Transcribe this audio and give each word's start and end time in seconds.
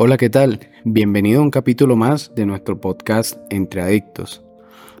Hola, 0.00 0.16
¿qué 0.16 0.30
tal? 0.30 0.60
Bienvenido 0.84 1.40
a 1.40 1.42
un 1.42 1.50
capítulo 1.50 1.96
más 1.96 2.32
de 2.36 2.46
nuestro 2.46 2.80
podcast 2.80 3.36
Entre 3.50 3.82
Adictos. 3.82 4.44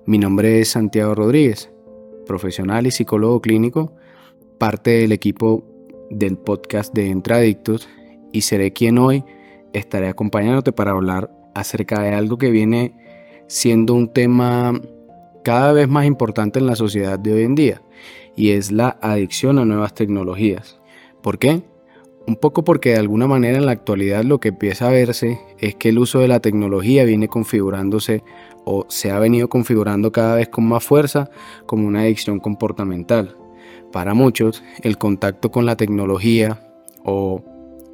Mi 0.06 0.18
nombre 0.18 0.60
es 0.60 0.70
Santiago 0.70 1.14
Rodríguez, 1.14 1.70
profesional 2.26 2.84
y 2.84 2.90
psicólogo 2.90 3.40
clínico, 3.40 3.94
parte 4.58 4.90
del 4.90 5.12
equipo 5.12 5.64
del 6.10 6.36
podcast 6.36 6.92
de 6.94 7.10
Entre 7.10 7.32
Adictos 7.32 7.88
y 8.32 8.40
seré 8.40 8.72
quien 8.72 8.98
hoy 8.98 9.24
estaré 9.72 10.08
acompañándote 10.08 10.72
para 10.72 10.90
hablar 10.90 11.30
acerca 11.54 12.02
de 12.02 12.14
algo 12.14 12.36
que 12.36 12.50
viene 12.50 12.96
siendo 13.46 13.94
un 13.94 14.12
tema 14.12 14.80
cada 15.44 15.72
vez 15.72 15.86
más 15.86 16.06
importante 16.06 16.58
en 16.58 16.66
la 16.66 16.74
sociedad 16.74 17.20
de 17.20 17.34
hoy 17.34 17.42
en 17.42 17.54
día 17.54 17.82
y 18.34 18.50
es 18.50 18.72
la 18.72 18.98
adicción 19.00 19.60
a 19.60 19.64
nuevas 19.64 19.94
tecnologías. 19.94 20.80
¿Por 21.22 21.38
qué? 21.38 21.62
Un 22.28 22.36
poco 22.36 22.62
porque 22.62 22.90
de 22.90 22.98
alguna 22.98 23.26
manera 23.26 23.56
en 23.56 23.64
la 23.64 23.72
actualidad 23.72 24.22
lo 24.22 24.38
que 24.38 24.48
empieza 24.48 24.86
a 24.86 24.90
verse 24.90 25.40
es 25.58 25.76
que 25.76 25.88
el 25.88 25.98
uso 25.98 26.18
de 26.18 26.28
la 26.28 26.40
tecnología 26.40 27.04
viene 27.04 27.26
configurándose 27.26 28.22
o 28.66 28.84
se 28.90 29.10
ha 29.10 29.18
venido 29.18 29.48
configurando 29.48 30.12
cada 30.12 30.34
vez 30.34 30.50
con 30.50 30.68
más 30.68 30.84
fuerza 30.84 31.30
como 31.64 31.88
una 31.88 32.02
adicción 32.02 32.38
comportamental. 32.38 33.34
Para 33.92 34.12
muchos, 34.12 34.62
el 34.82 34.98
contacto 34.98 35.50
con 35.50 35.64
la 35.64 35.78
tecnología 35.78 36.60
o 37.02 37.42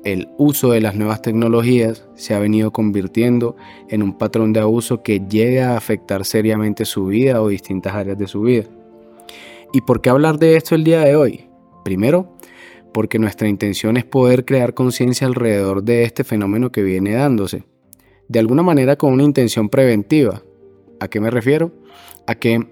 el 0.02 0.28
uso 0.36 0.72
de 0.72 0.80
las 0.80 0.96
nuevas 0.96 1.22
tecnologías 1.22 2.04
se 2.16 2.34
ha 2.34 2.40
venido 2.40 2.72
convirtiendo 2.72 3.54
en 3.88 4.02
un 4.02 4.18
patrón 4.18 4.52
de 4.52 4.58
abuso 4.58 5.04
que 5.04 5.20
llega 5.20 5.74
a 5.74 5.76
afectar 5.76 6.24
seriamente 6.24 6.86
su 6.86 7.06
vida 7.06 7.40
o 7.40 7.46
distintas 7.46 7.94
áreas 7.94 8.18
de 8.18 8.26
su 8.26 8.40
vida. 8.40 8.64
¿Y 9.72 9.82
por 9.82 10.00
qué 10.00 10.10
hablar 10.10 10.40
de 10.40 10.56
esto 10.56 10.74
el 10.74 10.82
día 10.82 11.02
de 11.02 11.14
hoy? 11.14 11.46
Primero, 11.84 12.34
porque 12.94 13.18
nuestra 13.18 13.48
intención 13.48 13.96
es 13.96 14.04
poder 14.04 14.44
crear 14.44 14.72
conciencia 14.72 15.26
alrededor 15.26 15.82
de 15.82 16.04
este 16.04 16.22
fenómeno 16.22 16.70
que 16.70 16.84
viene 16.84 17.12
dándose. 17.12 17.64
De 18.28 18.38
alguna 18.38 18.62
manera 18.62 18.94
con 18.94 19.12
una 19.12 19.24
intención 19.24 19.68
preventiva. 19.68 20.42
¿A 21.00 21.08
qué 21.08 21.20
me 21.20 21.28
refiero? 21.28 21.72
A 22.28 22.36
que 22.36 22.64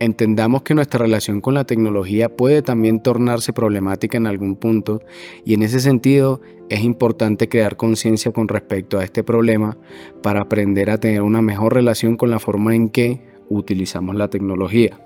entendamos 0.00 0.62
que 0.62 0.74
nuestra 0.74 1.00
relación 1.00 1.42
con 1.42 1.52
la 1.52 1.64
tecnología 1.64 2.34
puede 2.34 2.62
también 2.62 3.02
tornarse 3.02 3.52
problemática 3.52 4.16
en 4.16 4.26
algún 4.26 4.56
punto 4.56 5.02
y 5.44 5.52
en 5.52 5.62
ese 5.62 5.80
sentido 5.80 6.40
es 6.70 6.80
importante 6.80 7.48
crear 7.48 7.76
conciencia 7.76 8.32
con 8.32 8.48
respecto 8.48 8.98
a 8.98 9.04
este 9.04 9.22
problema 9.24 9.76
para 10.22 10.40
aprender 10.40 10.88
a 10.88 10.98
tener 10.98 11.20
una 11.20 11.42
mejor 11.42 11.74
relación 11.74 12.16
con 12.16 12.30
la 12.30 12.38
forma 12.38 12.74
en 12.74 12.88
que 12.88 13.20
utilizamos 13.50 14.16
la 14.16 14.28
tecnología. 14.28 14.98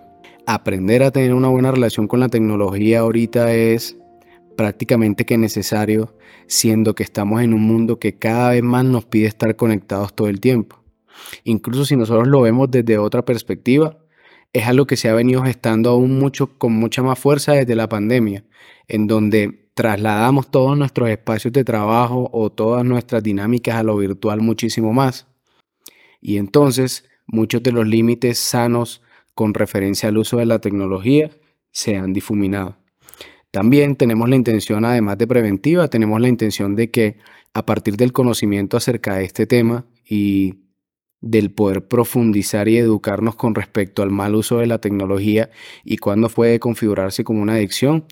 Aprender 0.47 1.03
a 1.03 1.11
tener 1.11 1.35
una 1.35 1.49
buena 1.49 1.73
relación 1.73 2.07
con 2.07 2.21
la 2.21 2.29
tecnología 2.29 3.01
ahorita 3.01 3.53
es 3.53 4.00
prácticamente 4.61 5.25
que 5.25 5.39
necesario, 5.39 6.15
siendo 6.47 6.95
que 6.95 7.03
estamos 7.03 7.41
en 7.41 7.55
un 7.55 7.63
mundo 7.63 7.99
que 7.99 8.19
cada 8.19 8.51
vez 8.51 8.63
más 8.63 8.85
nos 8.85 9.07
pide 9.07 9.27
estar 9.27 9.57
conectados 9.57 10.15
todo 10.15 10.29
el 10.29 10.39
tiempo. 10.39 10.85
Incluso 11.45 11.87
si 11.87 11.97
nosotros 11.97 12.29
lo 12.29 12.43
vemos 12.43 12.71
desde 12.71 12.99
otra 12.99 13.25
perspectiva, 13.25 13.97
es 14.53 14.67
algo 14.67 14.87
que 14.87 14.99
se 14.99 15.09
ha 15.09 15.15
venido 15.15 15.43
gestando 15.43 15.89
aún 15.89 16.19
mucho 16.19 16.59
con 16.59 16.75
mucha 16.75 17.03
más 17.03 17.19
fuerza 17.19 17.53
desde 17.53 17.75
la 17.75 17.89
pandemia, 17.89 18.45
en 18.87 19.07
donde 19.07 19.71
trasladamos 19.73 20.51
todos 20.51 20.77
nuestros 20.77 21.09
espacios 21.09 21.55
de 21.55 21.65
trabajo 21.65 22.29
o 22.31 22.51
todas 22.51 22.85
nuestras 22.85 23.23
dinámicas 23.23 23.77
a 23.77 23.83
lo 23.83 23.97
virtual 23.97 24.43
muchísimo 24.43 24.93
más. 24.93 25.27
Y 26.21 26.37
entonces 26.37 27.09
muchos 27.27 27.63
de 27.63 27.73
los 27.73 27.89
límites 27.89 28.39
sanos 28.39 29.01
con 29.35 29.55
referencia 29.55 30.11
al 30.11 30.19
uso 30.19 30.37
de 30.37 30.45
la 30.45 30.59
tecnología 30.59 31.31
se 31.71 31.97
han 31.97 32.13
difuminado. 32.13 32.80
También 33.51 33.97
tenemos 33.97 34.29
la 34.29 34.37
intención, 34.37 34.85
además 34.85 35.19
de 35.19 35.27
preventiva, 35.27 35.89
tenemos 35.89 36.21
la 36.21 36.29
intención 36.29 36.77
de 36.77 36.91
que 36.91 37.19
a 37.53 37.67
partir 37.67 37.97
del 37.97 38.13
conocimiento 38.13 38.77
acerca 38.77 39.17
de 39.17 39.25
este 39.25 39.47
tema 39.47 39.87
y 40.09 40.61
del 41.21 41.53
poder 41.53 41.87
profundizar 41.87 42.69
y 42.69 42.79
educarnos 42.79 43.35
con 43.35 43.55
respecto 43.55 44.03
al 44.03 44.11
mal 44.11 44.37
uso 44.37 44.59
de 44.59 44.67
la 44.67 44.81
tecnología 44.81 45.51
y 45.85 45.97
cuándo 45.99 46.29
puede 46.29 46.61
configurarse 46.61 47.25
como 47.25 47.43
una 47.43 47.55
adicción, 47.55 48.07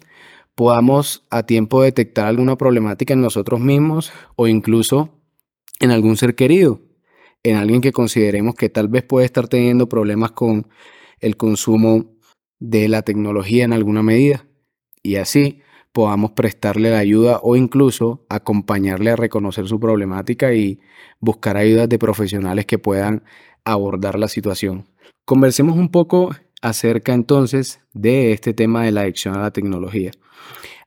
podamos 0.57 1.25
a 1.31 1.45
tiempo 1.45 1.83
detectar 1.83 2.27
alguna 2.27 2.59
problemática 2.59 3.15
en 3.15 3.21
nosotros 3.21 3.61
mismos 3.61 4.13
o 4.35 4.49
incluso 4.49 5.11
en 5.79 5.93
algún 5.93 6.17
ser 6.17 6.35
querido, 6.35 6.83
en 7.45 7.57
alguien 7.57 7.81
que 7.81 7.93
consideremos 7.93 8.57
que 8.57 8.69
tal 8.69 8.89
vez 8.89 9.05
puede 9.05 9.25
estar 9.25 9.47
teniendo 9.47 9.89
problemas 9.89 10.33
con 10.33 10.67
el 11.21 11.37
consumo 11.37 12.07
de 12.59 12.89
la 12.89 13.03
tecnología 13.03 13.65
en 13.65 13.73
alguna 13.73 14.03
medida 14.03 14.48
y 15.03 15.17
así 15.17 15.63
podamos 15.93 16.33
prestarle 16.33 16.91
la 16.91 16.99
ayuda 16.99 17.41
o 17.43 17.57
incluso 17.57 18.25
acompañarle 18.29 19.11
a 19.11 19.17
reconocer 19.17 19.67
su 19.67 19.81
problemática 19.81 20.53
y 20.55 20.81
buscar 21.21 21.57
ayudas 21.57 21.89
de 21.89 21.99
profesionales 21.99 22.67
que 22.67 22.79
puedan 22.79 23.25
abordar 23.65 24.19
la 24.19 24.29
situación. 24.29 24.87
Conversemos 25.25 25.77
un 25.77 25.91
poco 25.91 26.31
acerca 26.63 27.13
entonces 27.15 27.81
de 27.93 28.33
este 28.33 28.55
tema 28.55 28.85
de 28.85 28.93
la 28.93 29.03
adicción 29.03 29.35
a 29.35 29.41
la 29.41 29.51
tecnología. 29.51 30.11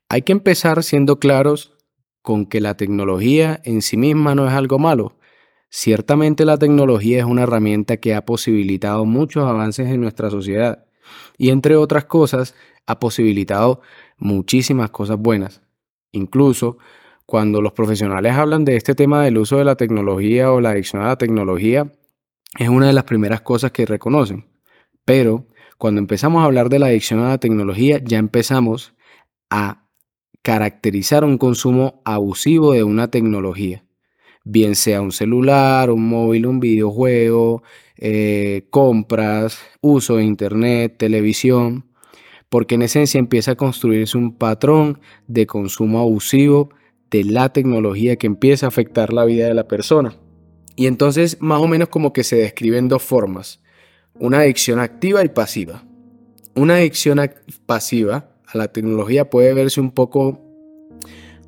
Hay 0.09 0.23
que 0.23 0.31
empezar 0.31 0.83
siendo 0.83 1.19
claros 1.19 1.77
con 2.21 2.45
que 2.45 2.61
la 2.61 2.75
tecnología 2.77 3.61
en 3.63 3.81
sí 3.81 3.97
misma 3.97 4.35
no 4.35 4.47
es 4.47 4.53
algo 4.53 4.79
malo. 4.79 5.17
Ciertamente 5.69 6.45
la 6.45 6.57
tecnología 6.57 7.19
es 7.19 7.25
una 7.25 7.43
herramienta 7.43 7.97
que 7.97 8.13
ha 8.13 8.25
posibilitado 8.25 9.05
muchos 9.05 9.47
avances 9.47 9.87
en 9.87 10.01
nuestra 10.01 10.29
sociedad 10.29 10.85
y 11.37 11.49
entre 11.49 11.75
otras 11.75 12.05
cosas 12.05 12.55
ha 12.85 12.99
posibilitado 12.99 13.81
muchísimas 14.17 14.89
cosas 14.89 15.17
buenas. 15.17 15.61
Incluso 16.11 16.77
cuando 17.25 17.61
los 17.61 17.73
profesionales 17.73 18.33
hablan 18.33 18.65
de 18.65 18.75
este 18.75 18.95
tema 18.95 19.23
del 19.23 19.37
uso 19.37 19.57
de 19.57 19.65
la 19.65 19.75
tecnología 19.75 20.51
o 20.51 20.59
la 20.59 20.71
adicción 20.71 21.01
a 21.01 21.07
la 21.07 21.17
tecnología, 21.17 21.91
es 22.59 22.69
una 22.69 22.87
de 22.87 22.93
las 22.93 23.05
primeras 23.05 23.41
cosas 23.41 23.71
que 23.71 23.85
reconocen. 23.85 24.45
Pero 25.05 25.47
cuando 25.77 25.99
empezamos 25.99 26.41
a 26.41 26.45
hablar 26.45 26.69
de 26.69 26.79
la 26.79 26.87
adicción 26.87 27.19
a 27.21 27.29
la 27.29 27.37
tecnología, 27.37 27.99
ya 28.03 28.17
empezamos 28.17 28.93
a 29.49 29.87
caracterizar 30.41 31.23
un 31.23 31.37
consumo 31.37 32.01
abusivo 32.03 32.73
de 32.73 32.83
una 32.83 33.09
tecnología, 33.09 33.85
bien 34.43 34.75
sea 34.75 35.01
un 35.01 35.11
celular, 35.11 35.91
un 35.91 36.07
móvil, 36.07 36.47
un 36.47 36.59
videojuego, 36.59 37.63
eh, 38.01 38.67
compras, 38.69 39.59
uso 39.79 40.17
de 40.17 40.25
internet, 40.25 40.95
televisión 40.97 41.85
porque 42.51 42.75
en 42.75 42.81
esencia 42.81 43.17
empieza 43.17 43.51
a 43.51 43.55
construirse 43.55 44.17
un 44.17 44.35
patrón 44.35 44.99
de 45.25 45.47
consumo 45.47 45.99
abusivo 45.99 46.69
de 47.09 47.23
la 47.23 47.53
tecnología 47.53 48.17
que 48.17 48.27
empieza 48.27 48.65
a 48.65 48.69
afectar 48.69 49.13
la 49.13 49.23
vida 49.23 49.47
de 49.47 49.53
la 49.53 49.69
persona. 49.69 50.17
Y 50.75 50.87
entonces 50.87 51.37
más 51.39 51.61
o 51.61 51.67
menos 51.69 51.87
como 51.87 52.11
que 52.11 52.25
se 52.25 52.35
describen 52.35 52.89
dos 52.89 53.03
formas, 53.03 53.61
una 54.15 54.39
adicción 54.39 54.81
activa 54.81 55.23
y 55.23 55.29
pasiva. 55.29 55.85
Una 56.53 56.75
adicción 56.75 57.21
pasiva 57.65 58.31
a 58.45 58.57
la 58.57 58.67
tecnología 58.67 59.29
puede 59.29 59.53
verse 59.53 59.79
un 59.79 59.91
poco 59.91 60.41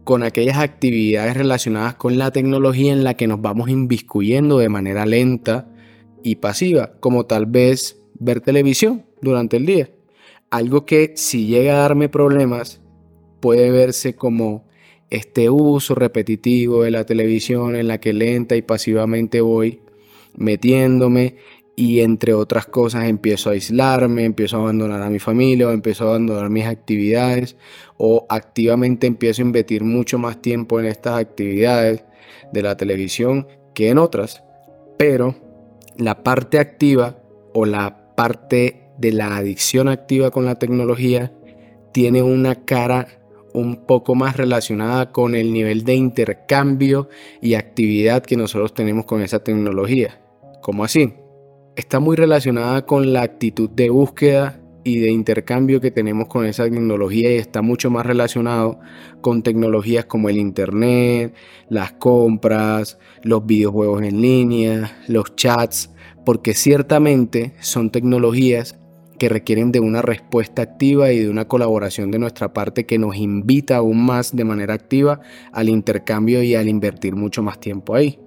con 0.06 0.24
aquellas 0.24 0.58
actividades 0.58 1.36
relacionadas 1.36 1.96
con 1.96 2.18
la 2.18 2.32
tecnología 2.32 2.94
en 2.94 3.04
la 3.04 3.16
que 3.16 3.28
nos 3.28 3.42
vamos 3.42 3.70
inviscuyendo 3.70 4.58
de 4.58 4.70
manera 4.70 5.06
lenta 5.06 5.68
y 6.24 6.38
pasiva, 6.38 6.94
como 7.00 7.26
tal 7.26 7.46
vez 7.46 8.02
ver 8.16 8.42
televisión 8.42 9.06
durante 9.22 9.58
el 9.58 9.66
día 9.66 9.90
algo 10.54 10.86
que 10.86 11.14
si 11.16 11.48
llega 11.48 11.74
a 11.74 11.80
darme 11.80 12.10
problemas 12.10 12.80
puede 13.40 13.72
verse 13.72 14.16
como 14.16 14.68
este 15.10 15.50
uso 15.50 15.96
repetitivo 15.96 16.84
de 16.84 16.92
la 16.92 17.08
televisión 17.08 17.76
en 17.76 17.88
la 17.88 18.00
que 18.00 18.14
lenta 18.14 18.56
y 18.56 18.62
pasivamente 18.62 19.42
voy 19.42 19.82
metiéndome 20.38 21.38
y 21.76 22.02
entre 22.02 22.36
otras 22.36 22.68
cosas 22.68 23.06
empiezo 23.06 23.50
a 23.50 23.54
aislarme, 23.54 24.26
empiezo 24.26 24.58
a 24.58 24.60
abandonar 24.60 25.02
a 25.02 25.10
mi 25.10 25.18
familia, 25.18 25.70
o 25.70 25.72
empiezo 25.72 26.04
a 26.04 26.10
abandonar 26.10 26.52
mis 26.52 26.66
actividades 26.66 27.58
o 27.98 28.28
activamente 28.30 29.08
empiezo 29.08 29.42
a 29.42 29.46
invertir 29.46 29.84
mucho 29.84 30.20
más 30.20 30.40
tiempo 30.40 30.80
en 30.80 30.86
estas 30.86 31.18
actividades 31.18 32.04
de 32.52 32.62
la 32.62 32.78
televisión 32.78 33.48
que 33.74 33.90
en 33.90 33.98
otras. 33.98 34.44
Pero 35.00 35.36
la 35.98 36.24
parte 36.24 36.60
activa 36.60 37.18
o 37.54 37.66
la 37.66 38.16
parte 38.16 38.92
de 38.98 39.12
la 39.12 39.38
adicción 39.38 39.88
activa 39.88 40.32
con 40.32 40.46
la 40.46 40.56
tecnología 40.56 41.34
tiene 41.92 42.22
una 42.22 42.66
cara 42.66 43.08
un 43.54 43.86
poco 43.86 44.16
más 44.16 44.38
relacionada 44.38 45.12
con 45.12 45.36
el 45.36 45.54
nivel 45.54 45.84
de 45.84 45.94
intercambio 45.94 47.10
y 47.42 47.54
actividad 47.54 48.24
que 48.24 48.36
nosotros 48.36 48.74
tenemos 48.74 49.06
con 49.06 49.22
esa 49.22 49.44
tecnología. 49.44 50.20
¿Cómo 50.62 50.84
así? 50.84 51.14
Está 51.76 52.00
muy 52.00 52.16
relacionada 52.16 52.86
con 52.86 53.14
la 53.14 53.22
actitud 53.22 53.70
de 53.70 53.90
búsqueda 53.90 54.63
y 54.84 55.00
de 55.00 55.12
intercambio 55.12 55.80
que 55.80 55.92
tenemos 55.92 56.28
con 56.28 56.46
esa 56.46 56.64
tecnología 56.66 57.32
y 57.32 57.38
está 57.38 57.62
mucho 57.62 57.90
más 57.90 58.06
relacionado 58.06 58.80
con 59.22 59.44
tecnologías 59.44 60.06
como 60.06 60.30
el 60.30 60.38
Internet, 60.38 61.34
las 61.70 61.94
compras, 61.94 62.98
los 63.22 63.46
videojuegos 63.46 64.02
en 64.04 64.22
línea, 64.22 64.98
los 65.08 65.36
chats, 65.36 65.90
porque 66.26 66.54
ciertamente 66.54 67.54
son 67.60 67.90
tecnologías 67.90 68.78
que 69.18 69.30
requieren 69.30 69.72
de 69.72 69.80
una 69.80 70.02
respuesta 70.02 70.62
activa 70.62 71.12
y 71.12 71.20
de 71.20 71.30
una 71.30 71.48
colaboración 71.48 72.12
de 72.12 72.20
nuestra 72.20 72.52
parte 72.52 72.86
que 72.86 73.00
nos 73.00 73.16
invita 73.16 73.78
aún 73.78 74.06
más 74.06 74.36
de 74.36 74.44
manera 74.44 74.74
activa 74.74 75.22
al 75.52 75.70
intercambio 75.70 76.44
y 76.44 76.56
al 76.56 76.68
invertir 76.68 77.16
mucho 77.16 77.42
más 77.42 77.60
tiempo 77.60 77.96
ahí. 77.96 78.20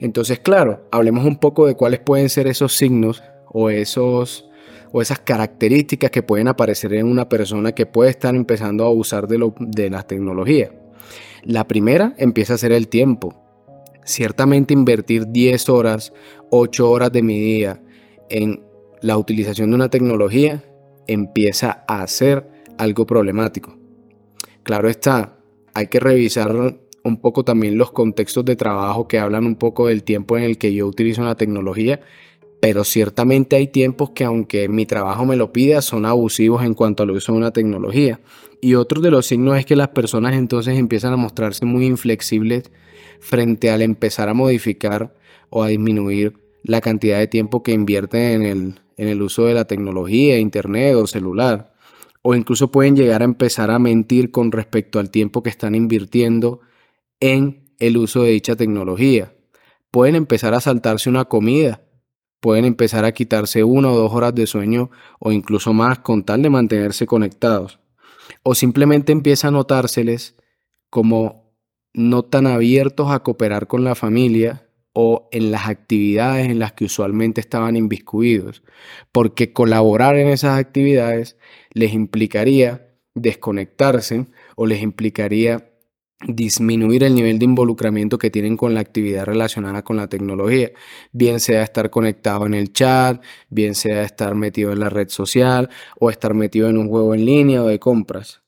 Entonces, 0.00 0.38
claro, 0.38 0.88
hablemos 0.90 1.24
un 1.24 1.36
poco 1.38 1.66
de 1.66 1.74
cuáles 1.74 2.00
pueden 2.00 2.28
ser 2.30 2.46
esos 2.46 2.74
signos 2.76 3.22
o 3.46 3.68
esos 3.68 4.48
o 4.92 5.02
esas 5.02 5.18
características 5.20 6.10
que 6.10 6.22
pueden 6.22 6.48
aparecer 6.48 6.94
en 6.94 7.06
una 7.06 7.28
persona 7.28 7.72
que 7.72 7.86
puede 7.86 8.10
estar 8.10 8.34
empezando 8.34 8.84
a 8.84 8.90
usar 8.90 9.28
de, 9.28 9.52
de 9.60 9.90
las 9.90 10.06
tecnologías. 10.06 10.70
La 11.44 11.66
primera 11.66 12.14
empieza 12.18 12.54
a 12.54 12.58
ser 12.58 12.72
el 12.72 12.88
tiempo. 12.88 13.34
Ciertamente 14.04 14.74
invertir 14.74 15.26
10 15.28 15.68
horas, 15.68 16.12
8 16.50 16.90
horas 16.90 17.12
de 17.12 17.22
mi 17.22 17.38
día 17.38 17.82
en 18.28 18.62
la 19.00 19.16
utilización 19.16 19.70
de 19.70 19.76
una 19.76 19.90
tecnología 19.90 20.64
empieza 21.06 21.84
a 21.86 22.06
ser 22.06 22.48
algo 22.78 23.06
problemático. 23.06 23.76
Claro 24.62 24.88
está, 24.88 25.38
hay 25.74 25.86
que 25.86 26.00
revisar 26.00 26.78
un 27.04 27.20
poco 27.20 27.44
también 27.44 27.78
los 27.78 27.90
contextos 27.92 28.44
de 28.44 28.56
trabajo 28.56 29.08
que 29.08 29.18
hablan 29.18 29.46
un 29.46 29.56
poco 29.56 29.86
del 29.86 30.04
tiempo 30.04 30.36
en 30.36 30.44
el 30.44 30.58
que 30.58 30.74
yo 30.74 30.86
utilizo 30.86 31.22
una 31.22 31.36
tecnología, 31.36 32.00
pero 32.60 32.84
ciertamente 32.84 33.56
hay 33.56 33.68
tiempos 33.68 34.10
que 34.10 34.24
aunque 34.24 34.68
mi 34.68 34.84
trabajo 34.84 35.24
me 35.24 35.36
lo 35.36 35.52
pida, 35.52 35.80
son 35.82 36.06
abusivos 36.06 36.64
en 36.64 36.74
cuanto 36.74 37.02
al 37.02 37.10
uso 37.10 37.32
de 37.32 37.38
una 37.38 37.52
tecnología. 37.52 38.20
Y 38.60 38.74
otro 38.74 39.00
de 39.00 39.10
los 39.10 39.26
signos 39.26 39.58
es 39.58 39.66
que 39.66 39.76
las 39.76 39.88
personas 39.88 40.34
entonces 40.34 40.76
empiezan 40.76 41.12
a 41.12 41.16
mostrarse 41.16 41.64
muy 41.64 41.86
inflexibles 41.86 42.70
frente 43.20 43.70
al 43.70 43.82
empezar 43.82 44.28
a 44.28 44.34
modificar 44.34 45.14
o 45.50 45.62
a 45.62 45.68
disminuir 45.68 46.34
la 46.64 46.80
cantidad 46.80 47.18
de 47.18 47.28
tiempo 47.28 47.62
que 47.62 47.72
invierten 47.72 48.42
en 48.42 48.46
el, 48.46 48.74
en 48.96 49.08
el 49.08 49.22
uso 49.22 49.44
de 49.44 49.54
la 49.54 49.66
tecnología, 49.66 50.38
internet 50.38 50.96
o 50.96 51.06
celular. 51.06 51.72
O 52.22 52.34
incluso 52.34 52.72
pueden 52.72 52.96
llegar 52.96 53.22
a 53.22 53.26
empezar 53.26 53.70
a 53.70 53.78
mentir 53.78 54.32
con 54.32 54.50
respecto 54.50 54.98
al 54.98 55.10
tiempo 55.10 55.44
que 55.44 55.50
están 55.50 55.76
invirtiendo 55.76 56.60
en 57.20 57.70
el 57.78 57.96
uso 57.96 58.24
de 58.24 58.30
dicha 58.30 58.56
tecnología. 58.56 59.32
Pueden 59.92 60.16
empezar 60.16 60.52
a 60.54 60.60
saltarse 60.60 61.08
una 61.08 61.26
comida, 61.26 61.80
pueden 62.40 62.64
empezar 62.64 63.04
a 63.04 63.12
quitarse 63.12 63.64
una 63.64 63.90
o 63.90 63.96
dos 63.96 64.12
horas 64.12 64.34
de 64.34 64.46
sueño 64.46 64.90
o 65.18 65.32
incluso 65.32 65.72
más 65.72 65.98
con 66.00 66.24
tal 66.24 66.42
de 66.42 66.50
mantenerse 66.50 67.06
conectados. 67.06 67.80
O 68.42 68.54
simplemente 68.54 69.12
empieza 69.12 69.48
a 69.48 69.52
notárseles 69.52 70.36
como 70.90 71.54
no 71.94 72.22
tan 72.22 72.46
abiertos 72.46 73.10
a 73.10 73.20
cooperar 73.20 73.66
con 73.66 73.84
la 73.84 73.94
familia 73.94 74.68
o 74.92 75.28
en 75.32 75.50
las 75.50 75.68
actividades 75.68 76.48
en 76.48 76.58
las 76.58 76.72
que 76.72 76.84
usualmente 76.84 77.40
estaban 77.40 77.76
inviscuidos, 77.76 78.62
porque 79.12 79.52
colaborar 79.52 80.16
en 80.16 80.28
esas 80.28 80.58
actividades 80.58 81.36
les 81.72 81.92
implicaría 81.92 82.96
desconectarse 83.14 84.26
o 84.56 84.66
les 84.66 84.82
implicaría 84.82 85.70
disminuir 86.26 87.04
el 87.04 87.14
nivel 87.14 87.38
de 87.38 87.44
involucramiento 87.44 88.18
que 88.18 88.30
tienen 88.30 88.56
con 88.56 88.74
la 88.74 88.80
actividad 88.80 89.24
relacionada 89.24 89.82
con 89.82 89.96
la 89.96 90.08
tecnología, 90.08 90.70
bien 91.12 91.38
sea 91.38 91.62
estar 91.62 91.90
conectado 91.90 92.46
en 92.46 92.54
el 92.54 92.72
chat, 92.72 93.22
bien 93.50 93.74
sea 93.74 94.02
estar 94.02 94.34
metido 94.34 94.72
en 94.72 94.80
la 94.80 94.88
red 94.88 95.08
social 95.08 95.70
o 95.98 96.10
estar 96.10 96.34
metido 96.34 96.68
en 96.68 96.78
un 96.78 96.88
juego 96.88 97.14
en 97.14 97.24
línea 97.24 97.62
o 97.62 97.68
de 97.68 97.78
compras. 97.78 98.42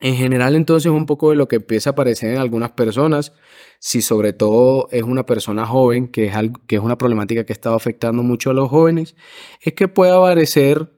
En 0.00 0.16
general, 0.16 0.54
entonces, 0.54 0.92
un 0.92 1.06
poco 1.06 1.30
de 1.30 1.36
lo 1.36 1.48
que 1.48 1.56
empieza 1.56 1.90
a 1.90 1.92
aparecer 1.92 2.34
en 2.34 2.38
algunas 2.38 2.72
personas, 2.72 3.32
si 3.78 4.02
sobre 4.02 4.34
todo 4.34 4.88
es 4.90 5.02
una 5.02 5.24
persona 5.24 5.64
joven, 5.64 6.08
que 6.08 6.26
es, 6.26 6.34
algo, 6.34 6.60
que 6.66 6.76
es 6.76 6.82
una 6.82 6.98
problemática 6.98 7.44
que 7.46 7.54
está 7.54 7.74
afectando 7.74 8.22
mucho 8.22 8.50
a 8.50 8.54
los 8.54 8.68
jóvenes, 8.68 9.16
es 9.62 9.72
que 9.72 9.88
puede 9.88 10.12
aparecer 10.12 10.92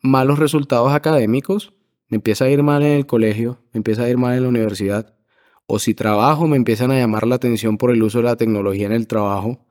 malos 0.00 0.38
resultados 0.38 0.92
académicos, 0.92 1.74
empieza 2.08 2.46
a 2.46 2.48
ir 2.48 2.62
mal 2.62 2.82
en 2.82 2.92
el 2.92 3.06
colegio, 3.06 3.58
empieza 3.74 4.04
a 4.04 4.08
ir 4.08 4.16
mal 4.16 4.34
en 4.34 4.44
la 4.44 4.48
universidad, 4.48 5.15
o 5.66 5.78
si 5.78 5.94
trabajo 5.94 6.46
me 6.46 6.56
empiezan 6.56 6.90
a 6.90 6.98
llamar 6.98 7.26
la 7.26 7.36
atención 7.36 7.78
por 7.78 7.90
el 7.90 8.02
uso 8.02 8.18
de 8.18 8.24
la 8.24 8.36
tecnología 8.36 8.86
en 8.86 8.92
el 8.92 9.06
trabajo, 9.06 9.66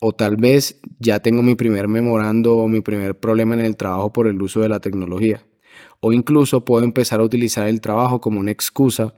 o 0.00 0.12
tal 0.12 0.36
vez 0.36 0.80
ya 0.98 1.20
tengo 1.20 1.42
mi 1.42 1.54
primer 1.54 1.88
memorando 1.88 2.56
o 2.56 2.68
mi 2.68 2.80
primer 2.80 3.18
problema 3.18 3.54
en 3.54 3.60
el 3.60 3.76
trabajo 3.76 4.12
por 4.12 4.26
el 4.26 4.40
uso 4.40 4.60
de 4.60 4.68
la 4.68 4.80
tecnología 4.80 5.44
o 6.00 6.12
incluso 6.12 6.64
puedo 6.64 6.84
empezar 6.84 7.20
a 7.20 7.24
utilizar 7.24 7.68
el 7.68 7.80
trabajo 7.80 8.20
como 8.20 8.40
una 8.40 8.50
excusa 8.50 9.14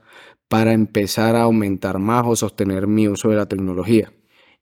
para 0.49 0.73
empezar 0.73 1.37
a 1.37 1.43
aumentar 1.43 1.99
más 1.99 2.25
o 2.27 2.37
sostener 2.37 2.87
mi 2.87 3.09
uso 3.09 3.31
de 3.31 3.37
la 3.37 3.47
tecnología. 3.47 4.13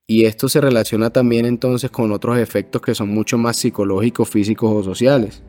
Y 0.06 0.24
esto 0.24 0.48
se 0.48 0.60
relaciona 0.60 1.10
también 1.10 1.46
entonces 1.46 1.90
con 1.90 2.12
otros 2.12 2.38
efectos 2.38 2.82
que 2.82 2.94
son 2.94 3.08
mucho 3.10 3.38
más 3.38 3.56
psicológicos, 3.56 4.28
físicos 4.28 4.70
o 4.72 4.82
sociales. 4.82 5.42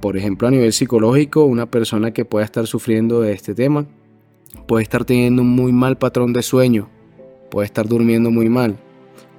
Por 0.00 0.16
ejemplo, 0.16 0.48
a 0.48 0.50
nivel 0.50 0.72
psicológico, 0.72 1.44
una 1.44 1.70
persona 1.70 2.12
que 2.12 2.24
pueda 2.24 2.44
estar 2.44 2.66
sufriendo 2.66 3.20
de 3.20 3.32
este 3.32 3.54
tema 3.54 3.86
puede 4.66 4.82
estar 4.82 5.04
teniendo 5.04 5.42
un 5.42 5.48
muy 5.48 5.72
mal 5.72 5.98
patrón 5.98 6.32
de 6.32 6.42
sueño, 6.42 6.88
puede 7.50 7.66
estar 7.66 7.86
durmiendo 7.86 8.30
muy 8.30 8.48
mal 8.48 8.78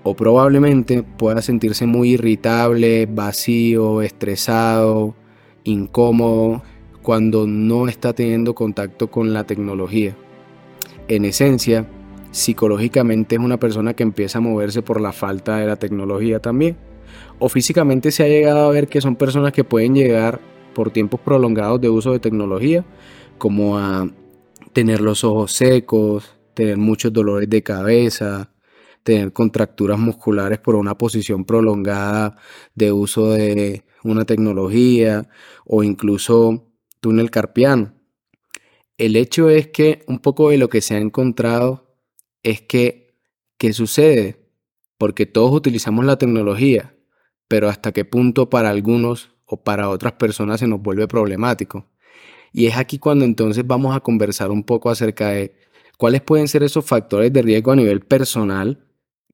o 0.09 0.15
probablemente 0.15 1.03
pueda 1.03 1.41
sentirse 1.41 1.85
muy 1.85 2.11
irritable, 2.11 3.07
vacío, 3.07 4.01
estresado, 4.01 5.15
incómodo, 5.65 6.63
cuando 7.01 7.45
no 7.45 7.89
está 7.89 8.13
teniendo 8.13 8.55
contacto 8.55 9.11
con 9.11 9.33
la 9.33 9.43
tecnología. 9.43 10.15
En 11.09 11.25
esencia, 11.25 11.87
psicológicamente 12.31 13.35
es 13.35 13.41
una 13.41 13.57
persona 13.57 13.93
que 13.95 14.03
empieza 14.03 14.37
a 14.37 14.41
moverse 14.41 14.81
por 14.81 15.01
la 15.01 15.11
falta 15.11 15.57
de 15.57 15.67
la 15.67 15.75
tecnología 15.75 16.39
también. 16.39 16.77
O 17.39 17.49
físicamente 17.49 18.11
se 18.11 18.23
ha 18.23 18.27
llegado 18.27 18.65
a 18.67 18.71
ver 18.71 18.87
que 18.87 19.01
son 19.01 19.17
personas 19.17 19.51
que 19.51 19.65
pueden 19.65 19.93
llegar 19.93 20.39
por 20.73 20.91
tiempos 20.91 21.19
prolongados 21.19 21.81
de 21.81 21.89
uso 21.89 22.13
de 22.13 22.19
tecnología, 22.19 22.85
como 23.37 23.77
a 23.77 24.09
tener 24.77 25.01
los 25.01 25.23
ojos 25.23 25.53
secos, 25.53 26.35
tener 26.53 26.77
muchos 26.77 27.11
dolores 27.11 27.49
de 27.49 27.63
cabeza, 27.63 28.53
tener 29.01 29.33
contracturas 29.33 29.97
musculares 29.97 30.59
por 30.59 30.75
una 30.75 30.95
posición 30.95 31.45
prolongada 31.45 32.37
de 32.75 32.91
uso 32.91 33.31
de 33.31 33.85
una 34.03 34.23
tecnología 34.25 35.27
o 35.65 35.81
incluso 35.81 36.67
túnel 36.99 37.31
carpiano. 37.31 37.95
El 38.99 39.15
hecho 39.15 39.49
es 39.49 39.69
que 39.69 40.03
un 40.05 40.19
poco 40.19 40.51
de 40.51 40.59
lo 40.59 40.69
que 40.69 40.81
se 40.81 40.93
ha 40.93 40.99
encontrado 40.99 41.97
es 42.43 42.61
que, 42.61 43.15
¿qué 43.57 43.73
sucede? 43.73 44.47
Porque 44.99 45.25
todos 45.25 45.51
utilizamos 45.53 46.05
la 46.05 46.19
tecnología, 46.19 46.95
pero 47.47 47.67
hasta 47.67 47.91
qué 47.93 48.05
punto 48.05 48.51
para 48.51 48.69
algunos 48.69 49.31
o 49.47 49.63
para 49.63 49.89
otras 49.89 50.13
personas 50.13 50.59
se 50.59 50.67
nos 50.67 50.83
vuelve 50.83 51.07
problemático. 51.07 51.87
Y 52.53 52.67
es 52.67 52.77
aquí 52.77 52.99
cuando 52.99 53.25
entonces 53.25 53.65
vamos 53.65 53.95
a 53.95 53.99
conversar 53.99 54.51
un 54.51 54.63
poco 54.63 54.89
acerca 54.89 55.29
de 55.29 55.55
cuáles 55.97 56.21
pueden 56.21 56.47
ser 56.47 56.63
esos 56.63 56.85
factores 56.85 57.31
de 57.33 57.41
riesgo 57.41 57.71
a 57.71 57.75
nivel 57.75 58.01
personal 58.01 58.85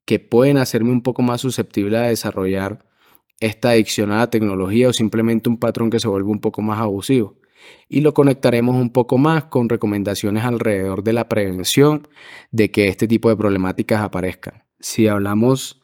que 0.04 0.18
pueden 0.18 0.58
hacerme 0.58 0.90
un 0.90 1.02
poco 1.02 1.22
más 1.22 1.40
susceptible 1.40 1.96
a 1.96 2.02
desarrollar 2.02 2.84
esta 3.40 3.70
adicción 3.70 4.10
a 4.10 4.18
la 4.18 4.30
tecnología 4.30 4.88
o 4.88 4.92
simplemente 4.92 5.48
un 5.48 5.58
patrón 5.58 5.90
que 5.90 6.00
se 6.00 6.08
vuelve 6.08 6.30
un 6.30 6.40
poco 6.40 6.62
más 6.62 6.78
abusivo 6.78 7.38
y 7.88 8.00
lo 8.00 8.14
conectaremos 8.14 8.76
un 8.76 8.90
poco 8.90 9.18
más 9.18 9.44
con 9.44 9.68
recomendaciones 9.68 10.44
alrededor 10.44 11.02
de 11.02 11.12
la 11.12 11.28
prevención 11.28 12.08
de 12.50 12.70
que 12.70 12.88
este 12.88 13.08
tipo 13.08 13.28
de 13.28 13.36
problemáticas 13.36 14.02
aparezcan. 14.02 14.64
Si 14.80 15.08
hablamos 15.08 15.82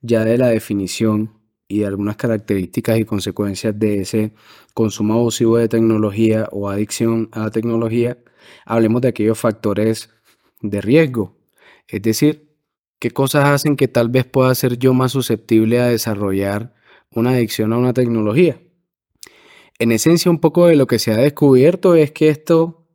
ya 0.00 0.24
de 0.24 0.38
la 0.38 0.48
definición 0.48 1.39
y 1.70 1.84
algunas 1.84 2.16
características 2.16 2.98
y 2.98 3.04
consecuencias 3.04 3.78
de 3.78 4.00
ese 4.00 4.32
consumo 4.74 5.14
abusivo 5.14 5.56
de 5.56 5.68
tecnología 5.68 6.48
o 6.52 6.68
adicción 6.68 7.28
a 7.32 7.40
la 7.40 7.50
tecnología, 7.50 8.18
hablemos 8.66 9.00
de 9.02 9.08
aquellos 9.08 9.38
factores 9.38 10.10
de 10.60 10.80
riesgo, 10.80 11.36
es 11.88 12.02
decir, 12.02 12.50
¿Qué 13.00 13.12
cosas 13.12 13.46
hacen 13.46 13.76
que 13.76 13.88
tal 13.88 14.10
vez 14.10 14.26
pueda 14.26 14.54
ser 14.54 14.76
yo 14.78 14.92
más 14.92 15.12
susceptible 15.12 15.80
a 15.80 15.86
desarrollar 15.86 16.74
una 17.10 17.30
adicción 17.30 17.72
a 17.72 17.78
una 17.78 17.94
tecnología? 17.94 18.60
En 19.78 19.90
esencia, 19.90 20.30
un 20.30 20.38
poco 20.38 20.66
de 20.66 20.76
lo 20.76 20.86
que 20.86 20.98
se 20.98 21.10
ha 21.10 21.16
descubierto 21.16 21.94
es 21.94 22.12
que 22.12 22.28
esto 22.28 22.86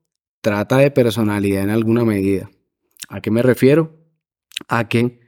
trata 0.42 0.78
de 0.78 0.92
personalidad 0.92 1.64
en 1.64 1.72
alguna 1.72 2.06
medida. 2.06 2.52
¿A 3.10 3.20
qué 3.20 3.32
me 3.32 3.42
refiero? 3.42 3.98
A 4.68 4.88
que 4.88 5.20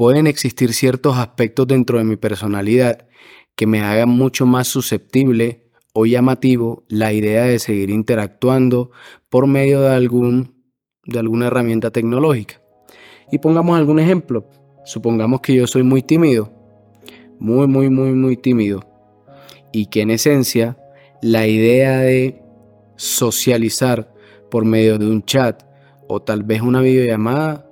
pueden 0.00 0.26
existir 0.26 0.72
ciertos 0.72 1.18
aspectos 1.18 1.66
dentro 1.66 1.98
de 1.98 2.04
mi 2.04 2.16
personalidad 2.16 3.06
que 3.54 3.66
me 3.66 3.82
hagan 3.82 4.08
mucho 4.08 4.46
más 4.46 4.66
susceptible 4.66 5.68
o 5.92 6.06
llamativo 6.06 6.84
la 6.88 7.12
idea 7.12 7.44
de 7.44 7.58
seguir 7.58 7.90
interactuando 7.90 8.92
por 9.28 9.46
medio 9.46 9.82
de, 9.82 9.90
algún, 9.90 10.54
de 11.04 11.18
alguna 11.18 11.48
herramienta 11.48 11.90
tecnológica. 11.90 12.62
Y 13.30 13.40
pongamos 13.40 13.76
algún 13.76 13.98
ejemplo. 13.98 14.48
Supongamos 14.86 15.42
que 15.42 15.54
yo 15.54 15.66
soy 15.66 15.82
muy 15.82 16.00
tímido, 16.00 16.50
muy, 17.38 17.66
muy, 17.66 17.90
muy, 17.90 18.12
muy 18.12 18.38
tímido. 18.38 18.80
Y 19.70 19.90
que 19.90 20.00
en 20.00 20.12
esencia 20.12 20.78
la 21.20 21.46
idea 21.46 21.98
de 21.98 22.42
socializar 22.96 24.14
por 24.50 24.64
medio 24.64 24.96
de 24.96 25.10
un 25.10 25.22
chat 25.24 25.62
o 26.08 26.22
tal 26.22 26.42
vez 26.42 26.62
una 26.62 26.80
videollamada 26.80 27.69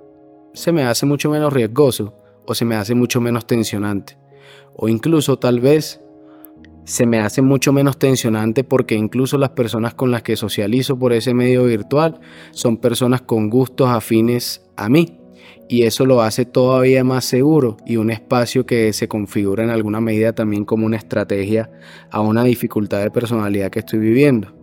se 0.53 0.71
me 0.71 0.83
hace 0.83 1.05
mucho 1.05 1.29
menos 1.29 1.53
riesgoso 1.53 2.15
o 2.45 2.55
se 2.55 2.65
me 2.65 2.75
hace 2.75 2.95
mucho 2.95 3.21
menos 3.21 3.45
tensionante. 3.45 4.17
O 4.75 4.87
incluso 4.87 5.37
tal 5.37 5.59
vez 5.59 6.01
se 6.85 7.05
me 7.05 7.19
hace 7.19 7.43
mucho 7.43 7.71
menos 7.71 7.99
tensionante 7.99 8.63
porque 8.63 8.95
incluso 8.95 9.37
las 9.37 9.51
personas 9.51 9.93
con 9.93 10.09
las 10.09 10.23
que 10.23 10.35
socializo 10.35 10.97
por 10.97 11.13
ese 11.13 11.33
medio 11.35 11.65
virtual 11.65 12.19
son 12.51 12.77
personas 12.77 13.21
con 13.21 13.49
gustos 13.49 13.89
afines 13.89 14.65
a 14.75 14.89
mí. 14.89 15.19
Y 15.67 15.83
eso 15.83 16.07
lo 16.07 16.23
hace 16.23 16.45
todavía 16.45 17.03
más 17.03 17.25
seguro 17.25 17.77
y 17.85 17.97
un 17.97 18.09
espacio 18.09 18.65
que 18.65 18.91
se 18.91 19.07
configura 19.07 19.63
en 19.63 19.69
alguna 19.69 20.01
medida 20.01 20.33
también 20.33 20.65
como 20.65 20.87
una 20.87 20.97
estrategia 20.97 21.69
a 22.09 22.21
una 22.21 22.43
dificultad 22.43 23.03
de 23.03 23.11
personalidad 23.11 23.69
que 23.69 23.79
estoy 23.79 23.99
viviendo. 23.99 24.55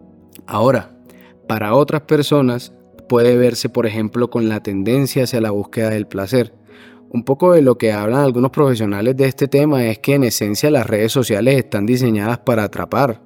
Ahora, 0.49 0.91
para 1.47 1.75
otras 1.75 2.03
personas 2.03 2.73
puede 3.09 3.37
verse, 3.37 3.69
por 3.69 3.87
ejemplo, 3.87 4.31
con 4.31 4.49
la 4.49 4.63
tendencia 4.63 5.25
hacia 5.25 5.41
la 5.41 5.51
búsqueda 5.51 5.91
del 5.91 6.07
placer 6.07 6.53
un 7.11 7.25
poco 7.25 7.53
de 7.53 7.63
lo 7.63 7.79
que 7.79 7.93
hablan 7.93 8.21
algunos 8.21 8.51
profesionales 8.51 9.17
de 9.17 9.27
este 9.27 9.49
tema 9.49 9.87
es 9.87 9.99
que 9.99 10.15
en 10.15 10.25
esencia 10.25 10.71
las 10.71 10.87
redes 10.87 11.13
sociales 11.13 11.57
están 11.57 11.87
diseñadas 11.87 12.39
para 12.39 12.65
atrapar, 12.65 13.23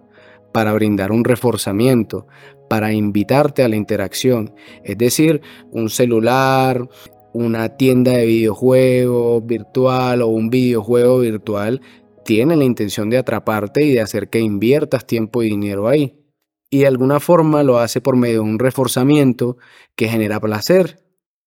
para 0.53 0.73
brindar 0.73 1.13
un 1.13 1.25
reforzamiento, 1.25 2.27
para 2.69 2.93
invitarte 2.93 3.63
a 3.63 3.69
la 3.69 3.77
interacción. 3.77 4.55
Es 4.85 4.99
decir, 4.99 5.41
un 5.71 5.89
celular, 5.89 6.89
una 7.33 7.71
tienda 7.71 8.13
de 8.13 8.27
videojuegos 8.27 9.45
virtual 9.47 10.23
o 10.23 10.29
un 10.29 10.51
videojuego 10.51 11.21
virtual 11.21 11.81
tiene 12.25 12.57
la 12.57 12.65
intención 12.65 13.09
de 13.09 13.19
atraparte 13.19 13.85
y 13.85 13.93
de 13.93 14.03
hacer 14.03 14.29
que 14.29 14.41
inviertas 14.41 15.07
tiempo 15.07 15.43
y 15.43 15.49
dinero 15.49 15.89
ahí. 15.89 16.20
Y 16.71 16.81
de 16.81 16.87
alguna 16.87 17.21
forma 17.21 17.63
lo 17.63 17.79
hace 17.79 18.01
por 18.01 18.17
medio 18.17 18.35
de 18.37 18.51
un 18.51 18.59
reforzamiento 18.59 19.59
que 19.97 20.09
genera 20.09 20.41
placer. 20.41 21.03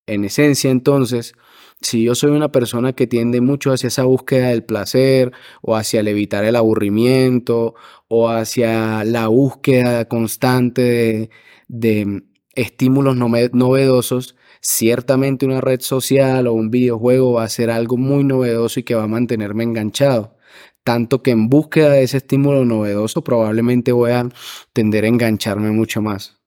En 0.06 0.26
esencia, 0.26 0.70
entonces, 0.70 1.34
si 1.82 2.04
yo 2.04 2.14
soy 2.16 2.32
una 2.32 2.52
persona 2.52 2.94
que 2.94 3.08
tiende 3.08 3.40
mucho 3.42 3.72
hacia 3.72 3.88
esa 3.88 4.04
búsqueda 4.04 4.50
del 4.50 4.64
placer 4.64 5.32
o 5.62 5.76
hacia 5.78 6.02
el 6.02 6.10
evitar 6.10 6.44
el 6.44 6.58
aburrimiento 6.58 7.76
o 8.10 8.30
hacia 8.30 9.06
la 9.06 9.28
búsqueda 9.28 10.06
constante 10.10 11.30
de, 11.70 12.24
estímulos 12.56 13.16
novedosos, 13.16 14.36
ciertamente 14.62 15.46
una 15.46 15.62
red 15.62 15.82
social 15.82 16.48
o 16.48 16.54
un 16.54 16.70
videojuego 16.70 17.34
va 17.34 17.44
a 17.44 17.50
ser 17.50 17.70
algo 17.72 17.98
muy 17.98 18.24
novedoso 18.24 18.80
y 18.80 18.84
que 18.84 18.96
va 18.96 19.04
a 19.04 19.08
mantenerme 19.08 19.64
enganchado. 19.64 20.36
Tanto 20.84 21.24
que 21.24 21.32
en 21.32 21.50
búsqueda 21.50 21.92
de 21.92 22.04
ese 22.04 22.18
estímulo 22.18 22.66
novedoso 22.66 23.24
probablemente 23.24 23.92
voy 23.92 24.12
a 24.12 24.28
tender 24.74 25.06
a 25.06 25.08
engancharme 25.08 25.72
mucho 25.72 26.02
más. 26.02 26.44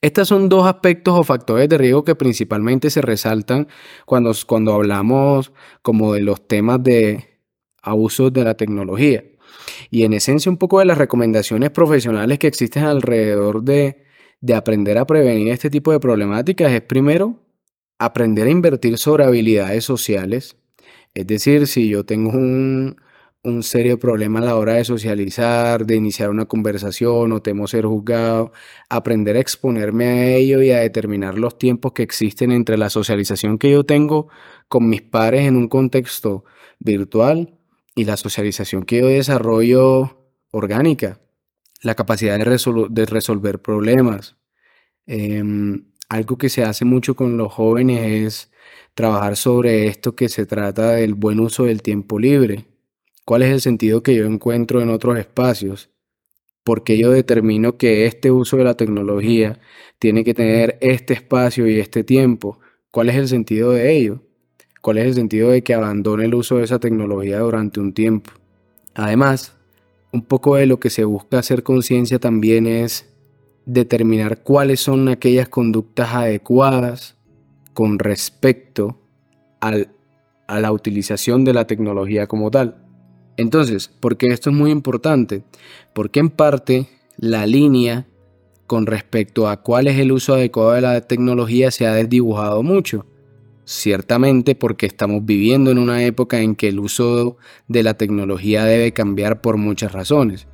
Estos 0.00 0.28
son 0.28 0.48
dos 0.48 0.66
aspectos 0.66 1.18
o 1.18 1.24
factores 1.24 1.68
de 1.68 1.78
riesgo 1.78 2.04
que 2.04 2.14
principalmente 2.14 2.90
se 2.90 3.00
resaltan 3.00 3.68
cuando, 4.04 4.32
cuando 4.46 4.74
hablamos 4.74 5.52
como 5.82 6.12
de 6.12 6.20
los 6.20 6.46
temas 6.46 6.82
de 6.82 7.40
abusos 7.82 8.32
de 8.32 8.44
la 8.44 8.54
tecnología. 8.54 9.24
Y 9.90 10.04
en 10.04 10.12
esencia 10.12 10.50
un 10.50 10.58
poco 10.58 10.78
de 10.78 10.84
las 10.84 10.98
recomendaciones 10.98 11.70
profesionales 11.70 12.38
que 12.38 12.46
existen 12.46 12.84
alrededor 12.84 13.62
de, 13.62 14.04
de 14.40 14.54
aprender 14.54 14.98
a 14.98 15.06
prevenir 15.06 15.48
este 15.48 15.70
tipo 15.70 15.90
de 15.90 16.00
problemáticas 16.00 16.70
es 16.72 16.82
primero 16.82 17.40
aprender 17.98 18.46
a 18.46 18.50
invertir 18.50 18.98
sobre 18.98 19.24
habilidades 19.24 19.84
sociales. 19.84 20.56
Es 21.14 21.26
decir, 21.26 21.66
si 21.66 21.88
yo 21.88 22.04
tengo 22.04 22.30
un, 22.30 22.96
un 23.44 23.62
serio 23.62 23.98
problema 23.98 24.40
a 24.40 24.42
la 24.42 24.56
hora 24.56 24.74
de 24.74 24.84
socializar, 24.84 25.86
de 25.86 25.96
iniciar 25.96 26.30
una 26.30 26.46
conversación 26.46 27.32
o 27.32 27.42
temo 27.42 27.66
ser 27.66 27.84
juzgado, 27.84 28.52
aprender 28.88 29.36
a 29.36 29.40
exponerme 29.40 30.06
a 30.06 30.26
ello 30.36 30.62
y 30.62 30.70
a 30.70 30.80
determinar 30.80 31.38
los 31.38 31.58
tiempos 31.58 31.92
que 31.92 32.02
existen 32.02 32.52
entre 32.52 32.78
la 32.78 32.90
socialización 32.90 33.58
que 33.58 33.70
yo 33.70 33.84
tengo 33.84 34.28
con 34.68 34.88
mis 34.88 35.02
pares 35.02 35.42
en 35.42 35.56
un 35.56 35.68
contexto 35.68 36.44
virtual 36.78 37.58
y 37.94 38.04
la 38.04 38.16
socialización 38.16 38.84
que 38.84 39.00
yo 39.00 39.08
desarrollo 39.08 40.32
orgánica, 40.50 41.20
la 41.82 41.94
capacidad 41.94 42.38
de, 42.38 42.88
de 42.90 43.06
resolver 43.06 43.60
problemas. 43.60 44.36
Em, 45.06 45.92
algo 46.08 46.38
que 46.38 46.48
se 46.48 46.64
hace 46.64 46.84
mucho 46.86 47.14
con 47.14 47.36
los 47.36 47.52
jóvenes 47.52 48.00
es 48.26 48.52
trabajar 48.94 49.36
sobre 49.36 49.86
esto 49.86 50.16
que 50.16 50.28
se 50.28 50.46
trata 50.46 50.92
del 50.92 51.14
buen 51.14 51.40
uso 51.40 51.64
del 51.64 51.82
tiempo 51.82 52.18
libre 52.18 52.73
cuál 53.24 53.42
es 53.42 53.50
el 53.50 53.60
sentido 53.60 54.02
que 54.02 54.14
yo 54.14 54.26
encuentro 54.26 54.80
en 54.80 54.90
otros 54.90 55.18
espacios, 55.18 55.90
porque 56.62 56.98
yo 56.98 57.10
determino 57.10 57.76
que 57.76 58.06
este 58.06 58.30
uso 58.30 58.56
de 58.56 58.64
la 58.64 58.76
tecnología 58.76 59.60
tiene 59.98 60.24
que 60.24 60.34
tener 60.34 60.78
este 60.80 61.14
espacio 61.14 61.68
y 61.68 61.78
este 61.78 62.04
tiempo, 62.04 62.58
cuál 62.90 63.10
es 63.10 63.16
el 63.16 63.28
sentido 63.28 63.72
de 63.72 63.96
ello, 63.96 64.20
cuál 64.80 64.98
es 64.98 65.06
el 65.06 65.14
sentido 65.14 65.50
de 65.50 65.62
que 65.62 65.74
abandone 65.74 66.24
el 66.24 66.34
uso 66.34 66.58
de 66.58 66.64
esa 66.64 66.78
tecnología 66.78 67.38
durante 67.38 67.80
un 67.80 67.92
tiempo. 67.92 68.32
Además, 68.94 69.56
un 70.12 70.22
poco 70.22 70.56
de 70.56 70.66
lo 70.66 70.78
que 70.78 70.90
se 70.90 71.04
busca 71.04 71.38
hacer 71.38 71.62
conciencia 71.62 72.18
también 72.18 72.66
es 72.66 73.10
determinar 73.66 74.42
cuáles 74.42 74.80
son 74.80 75.08
aquellas 75.08 75.48
conductas 75.48 76.14
adecuadas 76.14 77.16
con 77.72 77.98
respecto 77.98 79.00
al, 79.60 79.88
a 80.46 80.60
la 80.60 80.70
utilización 80.70 81.44
de 81.44 81.54
la 81.54 81.66
tecnología 81.66 82.26
como 82.26 82.50
tal. 82.50 82.83
Entonces, 83.36 83.90
porque 84.00 84.28
esto 84.28 84.50
es 84.50 84.56
muy 84.56 84.70
importante? 84.70 85.42
Porque 85.92 86.20
en 86.20 86.30
parte 86.30 86.88
la 87.16 87.46
línea 87.46 88.06
con 88.66 88.86
respecto 88.86 89.48
a 89.48 89.58
cuál 89.58 89.86
es 89.88 89.98
el 89.98 90.12
uso 90.12 90.34
adecuado 90.34 90.72
de 90.72 90.80
la 90.80 91.00
tecnología 91.02 91.70
se 91.70 91.86
ha 91.86 91.94
desdibujado 91.94 92.62
mucho. 92.62 93.06
Ciertamente 93.66 94.54
porque 94.54 94.86
estamos 94.86 95.24
viviendo 95.24 95.70
en 95.70 95.78
una 95.78 96.04
época 96.04 96.40
en 96.40 96.54
que 96.54 96.68
el 96.68 96.78
uso 96.78 97.36
de 97.66 97.82
la 97.82 97.94
tecnología 97.94 98.64
debe 98.64 98.92
cambiar 98.92 99.40
por 99.40 99.56
muchas 99.56 99.92
razones. 99.92 100.46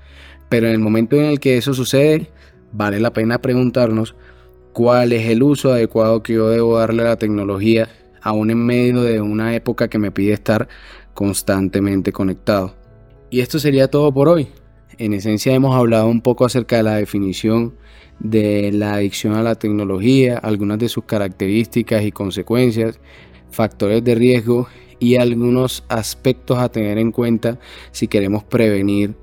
Pero 0.48 0.66
en 0.66 0.72
el 0.72 0.78
momento 0.78 1.16
en 1.16 1.24
el 1.24 1.40
que 1.40 1.56
eso 1.56 1.74
sucede, 1.74 2.30
vale 2.72 3.00
la 3.00 3.12
pena 3.12 3.40
preguntarnos 3.40 4.14
cuál 4.72 5.12
es 5.12 5.28
el 5.28 5.42
uso 5.42 5.72
adecuado 5.72 6.22
que 6.22 6.34
yo 6.34 6.48
debo 6.48 6.78
darle 6.78 7.02
a 7.02 7.06
la 7.06 7.16
tecnología, 7.16 7.88
aún 8.22 8.50
en 8.50 8.64
medio 8.64 9.02
de 9.02 9.20
una 9.20 9.54
época 9.54 9.88
que 9.88 9.98
me 9.98 10.12
pide 10.12 10.32
estar 10.32 10.68
constantemente 11.20 12.12
conectado. 12.12 12.74
Y 13.28 13.40
esto 13.40 13.58
sería 13.58 13.88
todo 13.88 14.10
por 14.10 14.26
hoy. 14.26 14.48
En 14.96 15.12
esencia 15.12 15.52
hemos 15.52 15.76
hablado 15.76 16.08
un 16.08 16.22
poco 16.22 16.46
acerca 16.46 16.78
de 16.78 16.82
la 16.82 16.94
definición 16.94 17.74
de 18.20 18.72
la 18.72 18.94
adicción 18.94 19.34
a 19.34 19.42
la 19.42 19.54
tecnología, 19.54 20.38
algunas 20.38 20.78
de 20.78 20.88
sus 20.88 21.04
características 21.04 22.04
y 22.04 22.10
consecuencias, 22.10 23.00
factores 23.50 24.02
de 24.02 24.14
riesgo 24.14 24.66
y 24.98 25.16
algunos 25.16 25.84
aspectos 25.90 26.56
a 26.56 26.70
tener 26.70 26.96
en 26.96 27.12
cuenta 27.12 27.58
si 27.92 28.08
queremos 28.08 28.42
prevenir 28.42 29.14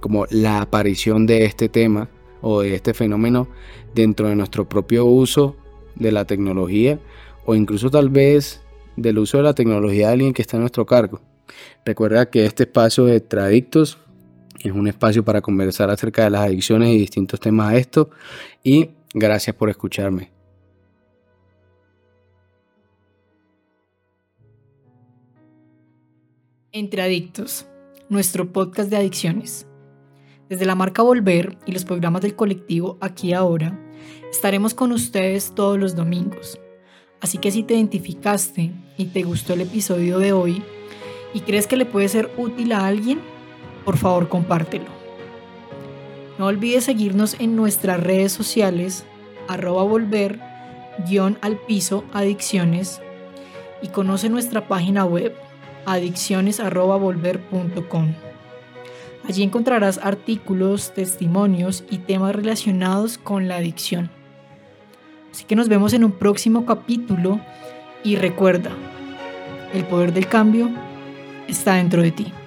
como 0.00 0.24
la 0.30 0.62
aparición 0.62 1.26
de 1.26 1.44
este 1.44 1.68
tema 1.68 2.08
o 2.40 2.62
de 2.62 2.74
este 2.74 2.94
fenómeno 2.94 3.48
dentro 3.94 4.28
de 4.28 4.34
nuestro 4.34 4.66
propio 4.66 5.04
uso 5.04 5.56
de 5.94 6.10
la 6.10 6.24
tecnología 6.24 6.98
o 7.44 7.54
incluso 7.54 7.90
tal 7.90 8.08
vez 8.08 8.62
del 8.96 9.18
uso 9.18 9.36
de 9.36 9.42
la 9.42 9.54
tecnología 9.54 10.06
de 10.06 10.12
alguien 10.14 10.32
que 10.32 10.40
está 10.40 10.56
a 10.56 10.60
nuestro 10.60 10.86
cargo. 10.86 11.20
Recuerda 11.84 12.30
que 12.30 12.46
este 12.46 12.62
espacio 12.62 13.04
de 13.04 13.20
Tradictos 13.20 13.98
es 14.60 14.72
un 14.72 14.88
espacio 14.88 15.24
para 15.24 15.42
conversar 15.42 15.90
acerca 15.90 16.24
de 16.24 16.30
las 16.30 16.42
adicciones 16.42 16.90
y 16.90 16.98
distintos 16.98 17.40
temas 17.40 17.72
a 17.72 17.76
esto. 17.76 18.10
Y 18.62 18.90
gracias 19.12 19.54
por 19.54 19.68
escucharme. 19.68 20.30
Entre 26.72 27.02
Adictos, 27.02 27.66
nuestro 28.08 28.52
podcast 28.52 28.90
de 28.90 28.96
adicciones. 28.96 29.66
Desde 30.48 30.66
la 30.66 30.74
marca 30.74 31.02
Volver 31.02 31.56
y 31.66 31.72
los 31.72 31.84
programas 31.84 32.22
del 32.22 32.34
colectivo 32.34 32.98
Aquí 33.00 33.32
Ahora, 33.32 33.78
estaremos 34.30 34.74
con 34.74 34.92
ustedes 34.92 35.54
todos 35.54 35.78
los 35.78 35.94
domingos 35.94 36.58
Así 37.24 37.38
que 37.38 37.50
si 37.50 37.62
te 37.62 37.72
identificaste 37.72 38.70
y 38.98 39.06
te 39.06 39.22
gustó 39.22 39.54
el 39.54 39.62
episodio 39.62 40.18
de 40.18 40.34
hoy 40.34 40.62
y 41.34 41.40
crees 41.40 41.66
que 41.66 41.76
le 41.76 41.84
puede 41.84 42.08
ser 42.08 42.30
útil 42.38 42.72
a 42.72 42.86
alguien, 42.86 43.20
por 43.84 43.98
favor 43.98 44.30
compártelo. 44.30 44.86
No 46.38 46.46
olvides 46.46 46.84
seguirnos 46.84 47.36
en 47.38 47.54
nuestras 47.56 48.00
redes 48.00 48.32
sociales, 48.32 49.04
arroba 49.48 49.82
volver, 49.82 50.40
guion 51.06 51.36
al 51.42 51.58
piso, 51.58 52.04
adicciones, 52.12 53.02
y 53.82 53.88
conoce 53.88 54.30
nuestra 54.30 54.68
página 54.68 55.04
web, 55.04 55.34
adicciones.volver.com. 55.84 58.14
Allí 59.28 59.42
encontrarás 59.42 59.98
artículos, 59.98 60.94
testimonios 60.94 61.84
y 61.90 61.98
temas 61.98 62.34
relacionados 62.36 63.18
con 63.18 63.48
la 63.48 63.56
adicción. 63.56 64.08
Así 65.32 65.44
que 65.44 65.56
nos 65.56 65.68
vemos 65.68 65.92
en 65.94 66.04
un 66.04 66.12
próximo 66.12 66.64
capítulo 66.64 67.40
y 68.04 68.14
recuerda, 68.16 68.70
el 69.72 69.84
poder 69.84 70.12
del 70.12 70.28
cambio 70.28 70.70
está 71.48 71.74
dentro 71.74 72.02
de 72.02 72.10
ti. 72.10 72.43